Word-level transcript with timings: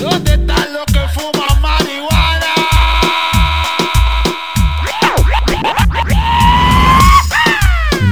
¿Dónde 0.00 0.32
están 0.32 0.72
los 0.72 0.86
que 0.86 1.00
fuman 1.14 1.60
marihuana? 1.60 2.54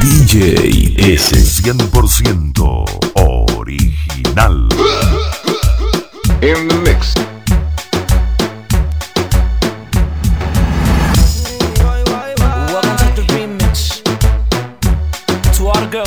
DJ 0.02 1.14
S 1.14 1.34
100% 1.62 2.84
original. 3.14 4.77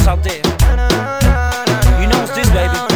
Out 0.07 0.23
there. 0.23 0.41
You 2.01 2.07
know 2.07 2.19
what's 2.19 2.35
this, 2.35 2.49
baby? 2.49 2.90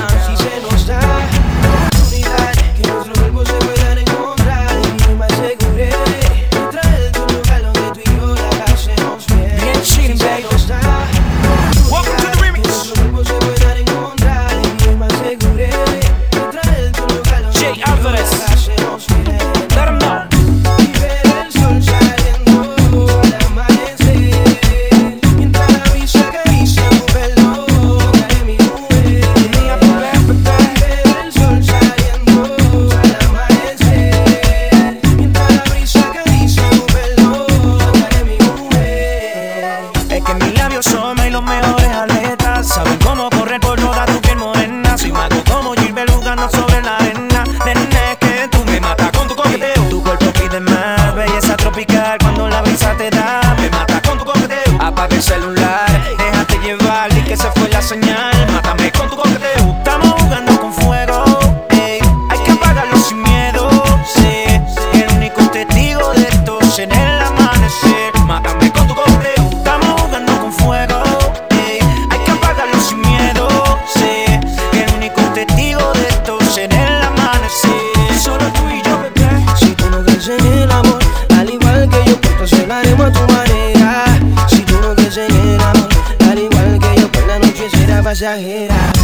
Noche 88.22 88.95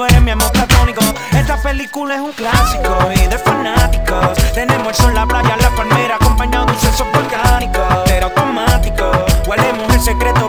Tú 0.00 0.06
eres 0.06 0.22
mi 0.22 0.30
amor 0.30 0.50
platónico. 0.52 1.02
Esta 1.30 1.58
película 1.58 2.14
es 2.14 2.22
un 2.22 2.32
clásico 2.32 2.96
y 3.14 3.26
de 3.26 3.36
fanáticos. 3.36 4.34
Tenemos 4.54 4.88
el 4.88 4.94
sol, 4.94 5.14
la 5.14 5.26
playa, 5.26 5.58
la 5.58 5.68
palmera 5.76 6.14
Acompañado 6.14 6.64
de 6.64 6.72
un 6.72 6.78
sexo 6.78 7.04
volcánico 7.12 7.80
Pero 8.06 8.28
automático, 8.28 9.10
huelemos 9.46 9.94
el 9.94 10.00
secreto 10.00 10.48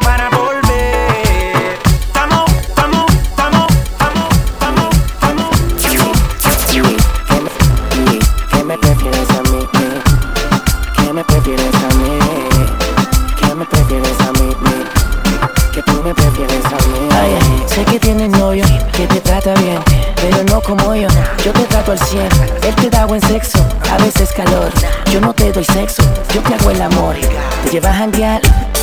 que 19.02 19.16
te 19.16 19.22
trata 19.22 19.54
bien, 19.56 19.80
pero 20.16 20.44
no 20.44 20.62
como 20.62 20.94
yo. 20.94 21.08
Yo 21.44 21.52
te 21.54 21.64
trato 21.64 21.92
al 21.92 22.00
100, 22.00 22.22
él 22.64 22.76
te 22.76 22.90
da 22.90 23.06
buen 23.06 23.22
sexo, 23.22 23.58
a 23.90 23.98
veces 23.98 24.32
calor. 24.32 24.70
Yo 25.12 25.20
no 25.20 25.34
te 25.34 25.52
doy 25.52 25.66
sexo, 25.66 26.04
yo 26.34 26.42
te 26.42 26.54
hago 26.54 26.70
el 26.70 26.82
amor. 26.82 27.16
Te 27.64 27.72
llevas 27.72 27.96
a 27.96 27.98
janguear 28.00 28.42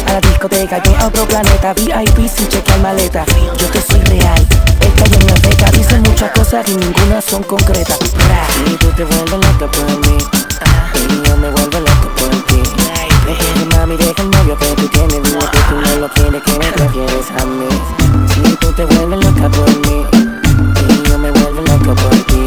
a 0.09 0.13
la 0.15 0.21
discoteca, 0.21 0.83
yo 0.83 0.97
a 0.99 1.07
otro 1.07 1.25
planeta. 1.27 1.73
VIP 1.75 2.29
sin 2.29 2.49
chequear 2.49 2.81
maleta, 2.81 3.25
yo 3.59 3.71
que 3.71 3.81
soy 3.81 4.01
real. 4.01 4.47
Esta 4.81 5.05
yo 5.05 5.19
me 5.27 5.49
beca, 5.49 5.71
dicen 5.71 6.03
muchas 6.03 6.33
cosas 6.33 6.69
y 6.69 6.75
ninguna 6.75 7.21
son 7.21 7.45
concretas. 7.45 7.99
Y 8.67 8.77
tú 8.77 8.89
te 8.97 9.05
vuelves 9.05 9.33
loca 9.33 9.71
por 9.71 10.09
mí 10.09 10.19
Y 11.09 11.29
yo 11.29 11.37
me 11.37 11.49
vuelvo 11.51 11.79
loco 11.79 12.09
por 12.17 12.31
ti 12.47 12.61
Eh, 13.29 13.67
Mami, 13.77 13.97
deja 13.97 14.23
el 14.23 14.31
novio 14.31 14.57
que 14.59 14.67
tú 14.75 14.89
tienes 14.89 15.23
Dile 15.23 15.39
que 15.39 15.59
tú 15.69 15.75
no 15.81 15.97
lo 16.01 16.09
quieres, 16.13 16.43
que 16.43 16.53
me 16.59 16.73
prefieres 16.73 17.27
a 17.39 17.45
mí 17.45 17.69
Si 18.35 18.57
tú 18.57 18.73
te 18.73 18.85
vuelves 18.85 19.28
mí 19.85 20.05
Y 20.91 21.09
yo 21.09 21.19
me 21.19 21.31
vuelvo 21.31 21.61
loco 21.63 21.95
por 21.95 22.17
ti 22.27 22.43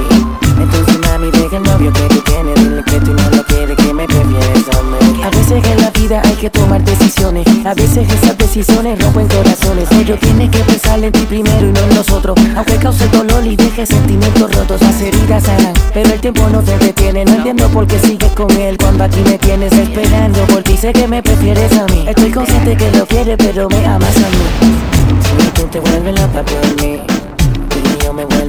Entonces 0.59 1.00
mami, 1.08 1.32
deja 1.32 1.58
el 1.58 1.64
novio 1.64 1.94
que 1.94 2.08
tú 2.14 2.22
tienes 2.22 2.56
Dile 2.56 2.84
que 2.84 3.00
tú 3.00 3.14
no 3.14 3.30
lo 3.30 3.44
quieres, 3.46 3.78
que 3.78 3.94
me 3.94 4.06
prefieres 4.08 4.66
a 4.76 4.84
mí 4.84 5.24
A 5.24 5.30
veces 5.30 5.64
en 5.64 5.81
la 5.81 5.90
vida 5.92 6.22
hay 6.24 6.36
que 6.36 6.50
tomar 6.50 6.84
decisiones. 6.84 7.48
A 7.66 7.74
veces 7.74 8.12
esas 8.12 8.38
decisiones 8.38 9.00
rompen 9.02 9.28
corazones. 9.28 9.90
Ello 9.92 10.18
tiene 10.20 10.50
que 10.50 10.60
pensar 10.60 11.02
en 11.04 11.12
ti 11.12 11.22
primero 11.22 11.68
y 11.68 11.72
no 11.72 11.80
en 11.80 11.96
nosotros. 11.96 12.36
Aunque 12.56 12.76
cause 12.78 13.08
dolor 13.10 13.46
y 13.46 13.56
deje 13.56 13.86
sentimientos 13.86 14.54
rotos, 14.56 14.81
las 14.81 15.00
heridas 15.02 15.44
sanan. 15.44 15.74
Pero 15.94 16.14
el 16.14 16.20
tiempo 16.20 16.48
no 16.50 16.62
te 16.62 16.78
detiene. 16.80 17.26
No 17.26 17.36
entiendo 17.36 17.70
por 17.70 17.88
qué 17.88 18.00
sigues 18.00 18.31
con 18.31 18.52
él 18.52 18.78
cuando 18.78 19.04
aquí 19.04 19.22
me 19.24 19.38
tienes 19.38 19.72
esperando. 19.74 20.40
Por 20.48 20.64
ti 20.64 20.76
sé 20.76 20.92
que 20.92 21.08
me 21.08 21.22
prefieres 21.22 21.72
a 21.78 21.86
mí. 21.86 22.06
Estoy 22.08 22.31
consciente 22.31 22.76
que 22.76 22.92
lo 22.98 23.06
quieres, 23.06 23.38
pero 23.38 23.70
me 23.70 23.86
amas 23.86 24.18
a 24.18 24.30
mí. 24.30 25.54
Tú 25.56 25.64
te 25.68 25.80
vuelves 25.80 26.20
loca 26.20 26.44
por 26.44 26.81
mí 26.81 27.11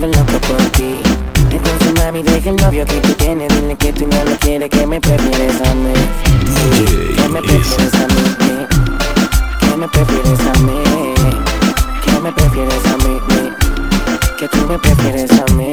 Vuelvo 0.03 0.19
loco 0.19 0.33
por 0.49 0.57
ti. 0.73 0.97
Entonces 1.49 1.95
mami 1.95 2.25
deja 2.25 2.51
el 2.51 2.57
novio 2.57 2.85
que 2.87 2.97
tú 3.03 3.13
tienes. 3.13 3.49
Dile 3.55 3.77
que 3.77 3.93
tú 3.93 4.05
no 4.09 4.25
lo 4.25 4.37
quieres, 4.39 4.69
que 4.69 4.85
me 4.85 5.01
prefieres 5.01 5.61
a 5.61 5.75
mí. 5.77 5.93
Que 7.15 7.29
me 7.29 7.41
prefieres 7.41 7.95
a 7.95 8.07
mí. 8.09 8.67
Que 9.61 9.77
me 9.77 9.89
prefieres 9.89 10.41
a 10.41 10.59
mí. 10.59 10.83
Que 12.05 12.21
me 12.21 12.33
prefieres 12.33 12.85
a 12.87 12.97
mí. 12.97 13.21
Que 14.39 14.49
tú 14.49 14.59
me 14.67 14.79
prefieres 14.81 15.31
a 15.31 15.53
mí 15.53 15.72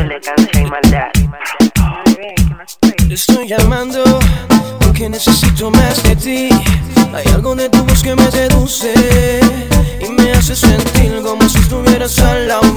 elegancia 0.00 0.60
y 0.60 0.64
maldad. 0.64 1.08
Estoy 3.10 3.48
llamando 3.48 4.04
porque 4.80 5.08
necesito 5.08 5.70
más 5.70 6.02
de 6.02 6.16
ti. 6.16 6.48
Hay 7.14 7.26
algo 7.32 7.54
de 7.54 7.68
tu 7.68 7.82
voz 7.84 8.02
que 8.02 8.14
me 8.14 8.30
seduce 8.30 9.40
y 10.00 10.08
me 10.12 10.32
hace 10.32 10.54
sentir 10.54 11.20
como 11.22 11.48
si 11.48 11.58
estuvieras 11.58 12.18
al 12.20 12.48
lado 12.48 12.67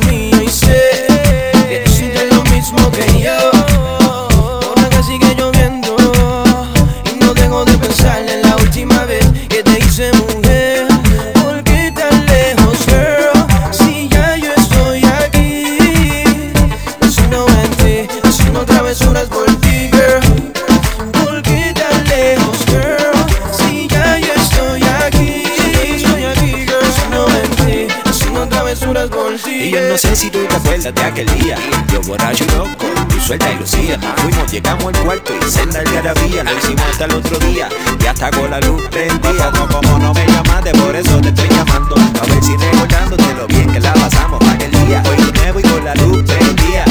de 30.92 31.04
aquel 31.04 31.40
día. 31.40 31.58
Yo 31.92 32.02
borracho 32.02 32.44
y 32.44 32.48
loco, 32.48 32.86
tú 33.10 33.20
suelta 33.20 33.52
y 33.52 33.58
lucía. 33.58 34.00
Fuimos, 34.18 34.52
llegamos 34.52 34.86
al 34.86 35.04
cuarto 35.04 35.34
y 35.36 35.52
senda 35.52 35.80
el 35.82 35.92
garabía 35.92 36.44
Lo 36.44 36.58
hicimos 36.58 36.84
hasta 36.92 37.06
el 37.06 37.14
otro 37.14 37.38
día 37.40 37.70
Y 38.00 38.06
hasta 38.06 38.32
con 38.32 38.50
la 38.50 38.60
luz 38.60 38.82
prendía. 38.90 39.52
No, 39.52 39.68
como 39.68 40.00
no 40.00 40.14
me 40.14 40.26
llamaste, 40.26 40.72
por 40.74 40.96
eso 40.96 41.20
te 41.22 41.30
estoy 41.30 41.50
llamando. 41.50 41.96
A 41.96 42.26
ver 42.26 42.44
si 42.44 42.56
recordándote 42.58 43.34
lo 43.36 43.48
bien 43.48 43.72
que 43.72 43.80
la 43.80 43.94
pasamos 43.94 44.42
aquel 44.48 44.72
día. 44.72 45.04
Hoy 45.10 45.24
de 45.24 45.32
nuevo 45.40 45.60
y 45.60 45.64
con 45.64 45.86
la 45.86 45.96
luz 45.96 46.24
prendía. 46.24 46.86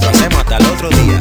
Lo 0.00 0.08
hacemos 0.08 0.38
hasta 0.40 0.56
el 0.56 0.66
otro 0.66 0.88
día. 0.90 1.20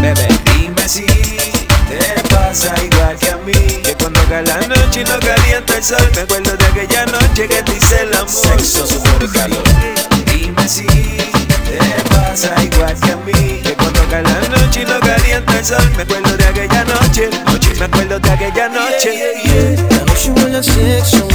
Bebé, 0.00 0.28
dime 0.56 0.88
si 0.88 1.06
te 1.06 2.22
pasa 2.28 2.74
igual 2.84 3.16
que 3.18 3.30
a 3.30 3.36
mí. 3.38 3.52
Que 3.52 3.94
cuando 3.98 4.20
cae 4.28 4.42
la 4.42 4.58
noche 4.66 5.02
y 5.02 5.04
no 5.04 5.18
calienta 5.20 5.76
el 5.76 5.84
sol 5.84 6.10
Me 6.14 6.22
acuerdo 6.22 6.56
de 6.56 6.64
aquella 6.64 7.06
noche 7.06 7.48
que 7.48 7.62
te 7.62 7.76
hice 7.76 8.02
el 8.02 8.14
amor. 8.14 8.28
Sexo, 8.28 8.86
sudor 8.86 9.22
y 9.22 9.28
calor 9.28 9.71
Me 15.96 16.02
acuerdo 16.02 16.36
de 16.36 16.44
aquella 16.44 16.84
noche, 16.84 17.30
noche 17.46 17.70
Me 17.78 17.84
acuerdo 17.84 18.18
de 18.18 18.30
aquella 18.30 18.68
noche. 18.68 19.34
La 19.90 20.04
noche 20.04 20.30
huele 20.30 20.58
a 20.58 20.62
sexo, 20.62 21.28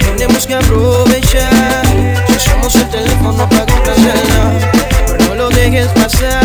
tenemos 0.00 0.46
que 0.46 0.54
aprovechar. 0.54 1.82
Si 2.28 2.36
usamos 2.36 2.74
el 2.74 2.88
teléfono 2.90 3.48
para 3.48 3.66
complacerla, 3.66 4.70
pero 5.06 5.24
no 5.26 5.34
lo 5.34 5.48
dejes 5.50 5.88
pasar. 5.88 6.39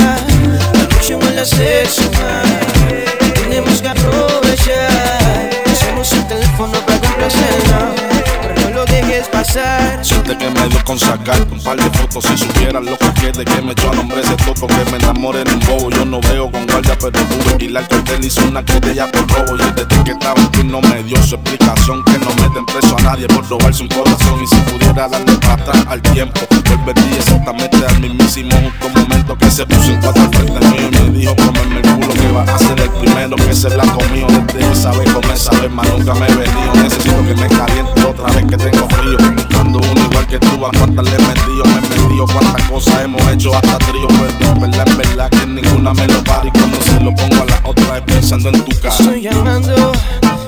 Con 10.85 10.99
sacar 10.99 11.41
un 11.51 11.59
par 11.61 11.77
de 11.77 11.89
fotos 11.97 12.23
si 12.23 12.37
supieras 12.37 12.83
lo 12.85 12.97
que 12.97 13.11
quiere 13.13 13.43
que 13.43 13.61
me 13.61 13.71
echó 13.71 13.89
al 13.89 13.99
hombre 13.99 14.21
ese 14.21 14.35
topo 14.37 14.67
que 14.67 14.91
me 14.91 14.97
enamoré 14.97 15.41
en 15.41 15.53
un 15.53 15.59
bobo. 15.61 15.89
Yo 15.89 16.05
no 16.05 16.21
veo 16.21 16.49
con 16.51 16.65
guardia 16.67 16.95
pero 16.99 17.19
pude 17.27 17.69
la 17.69 17.85
cartel 17.87 18.23
hizo 18.23 18.45
una 18.45 18.63
querella 18.63 19.11
por 19.11 19.27
robo. 19.31 19.55
Y 19.55 19.71
desde 19.71 20.03
que 20.03 20.11
estaba 20.11 20.39
en 20.53 20.71
no 20.71 20.81
me 20.81 21.03
dio 21.03 21.21
su 21.23 21.35
explicación 21.35 22.03
que 22.05 22.19
no 22.19 22.29
meten 22.35 22.65
preso 22.67 22.97
a 22.97 23.01
nadie 23.01 23.27
por 23.27 23.47
robarse 23.49 23.81
un 23.81 23.89
corazón. 23.89 24.43
Y 24.43 24.47
si 24.47 24.55
pudiera 24.61 25.07
darle 25.07 25.31
atrás 25.49 25.85
al 25.87 26.01
tiempo 26.01 26.41
volvería 26.85 27.17
exactamente 27.17 27.77
al 27.87 27.99
mismísimo 27.99 28.51
justo 28.79 28.99
momento 28.99 29.37
que 29.37 29.49
se 29.51 29.65
puso 29.65 29.91
en 29.91 30.01
cuatro 30.01 30.21
al 30.23 30.35
frente 30.35 30.67
mío 30.67 30.89
y 30.91 31.09
me 31.09 31.17
dijo 31.17 31.35
comerme 31.35 31.81
el 31.81 31.93
culo 31.93 32.13
que 32.13 32.31
va 32.31 32.43
a 32.43 32.59
ser 32.59 32.79
el 32.79 32.89
primero 32.89 33.35
que 33.35 33.55
se 33.55 33.69
la 33.69 33.85
comió 33.85 34.27
desde 34.27 34.69
que 34.69 34.75
sabe 34.75 35.05
comer 35.05 35.37
sabe 35.37 35.69
más 35.69 35.87
nunca 35.89 36.13
me 36.13 36.27
he 36.27 36.35
venido. 36.35 36.75
Necesito 36.75 37.25
que 37.25 37.33
me 37.33 37.47
caliente 37.47 38.03
otra 38.03 38.31
vez 38.33 38.45
que 38.45 38.57
tengo 38.57 38.87
frío 38.89 39.54
buscando 39.55 39.79
uno 39.79 40.05
igual 40.05 40.27
que 40.27 40.39
tú 40.39 40.65
a 40.65 40.71
cuántas 40.71 41.05
le 41.05 41.15
he 41.15 41.19
metido 41.19 41.65
me 41.65 41.77
he 41.77 41.81
metido 41.81 42.25
cuántas 42.25 42.69
cosas 42.69 43.03
hemos 43.03 43.21
hecho 43.27 43.55
hasta 43.55 43.77
trío 43.77 44.07
pero 44.07 44.51
en 44.51 44.59
verdad 44.59 44.87
en 44.87 44.97
verdad 44.97 45.29
que 45.29 45.45
ninguna 45.45 45.93
me 45.93 46.07
lo 46.07 46.23
para 46.23 46.47
y 46.47 46.51
cuando 46.51 46.81
se 46.81 46.99
lo 46.99 47.15
pongo 47.15 47.41
a 47.41 47.45
la 47.45 47.61
otra 47.63 47.97
es 47.97 48.03
pensando 48.03 48.49
en 48.49 48.65
tu 48.65 48.79
cara 48.79 48.95
Estoy 48.95 49.21
llamando 49.21 49.91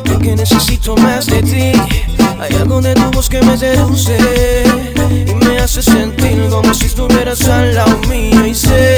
porque 0.06 0.36
necesito 0.36 0.96
más 0.98 1.26
de 1.28 1.44
ti. 1.44 1.72
Hay 2.40 2.56
algo 2.56 2.82
de 2.82 2.94
tu 2.94 3.12
voz 3.12 3.30
que 3.30 3.42
me 3.42 3.58
seduce 3.58 4.18
y 5.28 5.34
me 5.34 5.60
hace 5.60 5.82
sentir 5.82 6.48
como 6.50 6.74
si 6.74 6.86
estuvieras 6.86 7.48
al 7.48 7.76
lado 7.76 7.98
mío. 8.08 8.46
Y 8.46 8.54
sé 8.54 8.97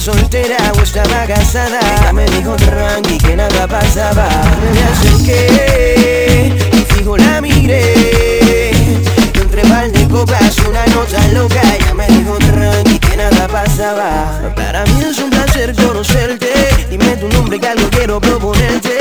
soltera 0.00 0.56
o 0.78 0.82
estaba 0.82 1.26
casada. 1.26 1.78
Ella 2.00 2.12
me 2.12 2.24
dijo 2.26 2.56
tranqui 2.56 3.18
que 3.18 3.36
nada 3.36 3.66
pasaba. 3.66 4.28
Me 4.72 4.82
acerqué 4.82 6.52
y 6.72 6.94
fijo 6.94 7.16
la 7.16 7.40
miré. 7.40 8.70
Entre 9.34 9.62
par 9.62 9.90
de 9.90 10.08
copas 10.08 10.56
una 10.68 10.86
nota 10.86 11.28
loca. 11.34 11.60
Ella 11.74 11.94
me 11.94 12.06
dijo 12.06 12.38
tranqui 12.38 12.98
que 12.98 13.16
nada 13.16 13.48
pasaba. 13.48 14.52
Para 14.56 14.84
mí 14.86 15.04
es 15.10 15.18
un 15.18 15.30
placer 15.30 15.74
conocerte. 15.74 16.52
Dime 16.88 17.16
tu 17.16 17.28
nombre 17.28 17.60
que 17.60 17.68
algo 17.68 17.88
quiero 17.90 18.20
proponerte. 18.20 18.98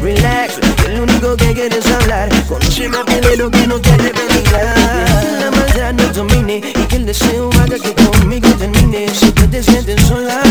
Relax, 0.00 0.54
que 0.76 0.88
lo 0.88 1.02
único 1.02 1.36
que 1.36 1.52
quieres 1.52 1.86
hablar. 1.90 2.28
Conóceme 2.48 2.98
primero 3.04 3.50
que 3.50 3.66
no 3.66 3.80
te 3.80 3.90
arrepentirás 3.90 5.51
no 5.92 6.06
domine 6.12 6.56
Y 6.56 6.86
que 6.86 6.96
el 6.96 7.06
deseo 7.06 7.50
haga 7.60 7.78
que 7.78 7.94
conmigo 7.94 8.48
termine. 8.58 9.08
Si 9.14 9.32
te 9.32 9.62
sientes 9.62 10.00
sola, 10.06 10.41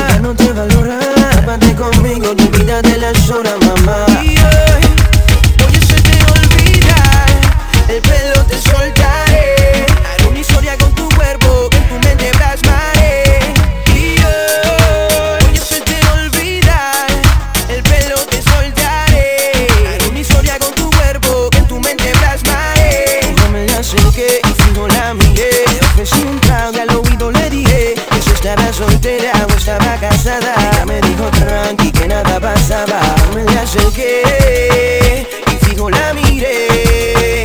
soltera 29.01 29.47
o 29.47 29.57
estaba 29.57 29.95
casada. 29.99 30.53
Ella 30.73 30.85
me 30.85 31.01
dijo 31.01 31.25
tranqui 31.31 31.91
que 31.91 32.07
nada 32.07 32.39
pasaba 32.39 32.99
me 33.33 33.43
la 33.45 33.61
acerqué 33.61 35.27
y 35.51 35.65
fijo 35.65 35.89
la 35.89 36.13
miré. 36.13 37.43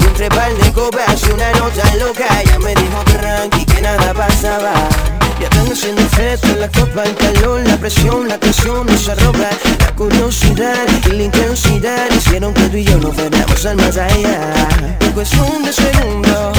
Y 0.00 0.04
entre 0.04 0.28
par 0.28 0.54
de 0.54 0.72
copas 0.72 1.22
y 1.26 1.32
una 1.32 1.50
nota 1.52 1.94
loca 1.96 2.26
Ella 2.42 2.58
me 2.60 2.74
dijo 2.74 3.02
tranqui 3.12 3.64
que 3.64 3.80
nada 3.80 4.14
pasaba 4.14 4.72
ya 5.40 5.46
están 5.48 5.72
haciendo 5.72 6.02
efecto 6.02 6.48
la 6.60 6.68
copa, 6.68 7.02
el 7.02 7.14
calor, 7.16 7.60
la 7.66 7.76
presión, 7.76 8.28
la 8.28 8.38
tensión, 8.38 8.88
esa 8.88 9.16
ropa, 9.16 9.50
la 9.80 9.96
curiosidad 9.96 10.86
y 11.06 11.10
la 11.10 11.22
intensidad 11.24 12.08
hicieron 12.16 12.54
que 12.54 12.68
tú 12.68 12.76
y 12.76 12.84
yo 12.84 12.98
nos 12.98 13.14
fuéramos 13.14 13.66
al 13.66 13.76
más 13.76 13.96
allá. 13.96 14.68
En 15.00 15.10
cuestión 15.10 15.64
de 15.64 15.72
segundos, 15.72 16.56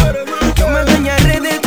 yo 0.55 0.67
me 0.67 0.83
dañaré 0.83 1.39
de 1.39 1.64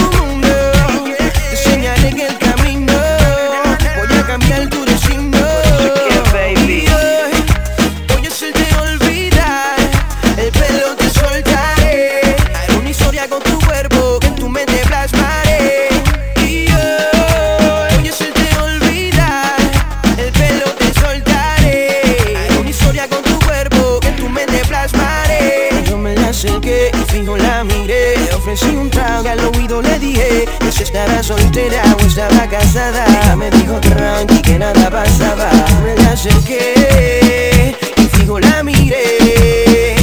soltera 31.58 31.82
o 31.96 32.06
estaba 32.06 32.46
casada. 32.48 33.04
Ella 33.06 33.36
me 33.36 33.50
dijo 33.50 33.80
tranqui 33.80 34.42
que 34.42 34.58
nada 34.58 34.90
pasaba. 34.90 35.50
Me 35.84 36.02
la 36.02 36.12
acerqué 36.12 37.74
y 37.96 38.02
fijo 38.16 38.38
la 38.38 38.62
miré. 38.62 39.96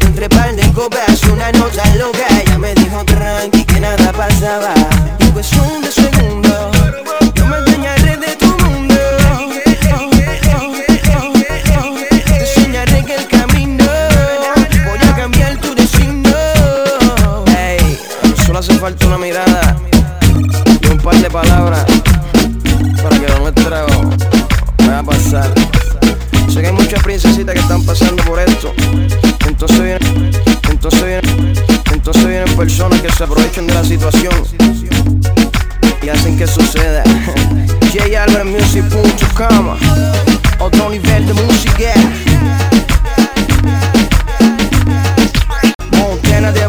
Entre 0.00 0.28
par 0.28 0.54
de 0.54 0.72
copas 0.72 1.22
una 1.24 1.50
nota 1.52 1.84
loca. 1.96 2.26
Ella 2.44 2.58
me 2.58 2.74
dijo 2.74 3.04
tranqui 3.04 3.64
que 3.64 3.80
nada 3.80 4.12
pasaba. 4.12 4.74
Y 5.20 5.26
pues 5.26 5.50
un 5.52 5.82
princesitas 27.10 27.54
que 27.54 27.60
están 27.60 27.84
pasando 27.84 28.22
por 28.22 28.38
esto. 28.38 28.72
Entonces 29.44 29.82
vienen, 29.82 30.30
entonces 30.70 31.04
vienen, 31.04 31.54
entonces 31.92 32.24
vienen 32.24 32.56
personas 32.56 33.00
que 33.00 33.10
se 33.10 33.24
aprovechan 33.24 33.66
de 33.66 33.74
la 33.74 33.82
situación 33.82 34.32
y 36.00 36.08
hacen 36.08 36.38
que 36.38 36.46
suceda. 36.46 37.02
J. 37.92 38.22
Albert 38.22 38.46
Music. 38.46 38.84
Cama. 39.34 39.76
Otro 40.60 40.88
nivel 40.88 41.26
de 41.26 41.34
música. 41.34 41.94
Montana 45.90 46.52
de 46.52 46.62